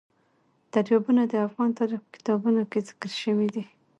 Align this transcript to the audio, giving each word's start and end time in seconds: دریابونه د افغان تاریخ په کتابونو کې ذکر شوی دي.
دریابونه 0.73 1.21
د 1.27 1.33
افغان 1.47 1.69
تاریخ 1.79 1.99
په 2.03 2.09
کتابونو 2.15 2.61
کې 2.71 2.85
ذکر 2.87 3.11
شوی 3.21 3.47
دي. 3.55 3.63